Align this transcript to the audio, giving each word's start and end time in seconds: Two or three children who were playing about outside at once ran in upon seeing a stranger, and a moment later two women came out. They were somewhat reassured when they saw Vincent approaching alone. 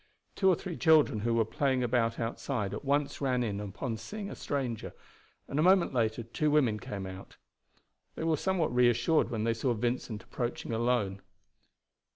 Two 0.33 0.49
or 0.49 0.55
three 0.55 0.77
children 0.77 1.19
who 1.19 1.35
were 1.35 1.45
playing 1.45 1.83
about 1.83 2.19
outside 2.19 2.73
at 2.73 2.83
once 2.83 3.21
ran 3.21 3.43
in 3.43 3.59
upon 3.59 3.97
seeing 3.97 4.31
a 4.31 4.35
stranger, 4.35 4.93
and 5.47 5.59
a 5.59 5.61
moment 5.61 5.93
later 5.93 6.23
two 6.23 6.49
women 6.49 6.79
came 6.79 7.05
out. 7.05 7.37
They 8.15 8.23
were 8.23 8.35
somewhat 8.35 8.73
reassured 8.73 9.29
when 9.29 9.43
they 9.43 9.53
saw 9.53 9.73
Vincent 9.75 10.23
approaching 10.23 10.71
alone. 10.73 11.21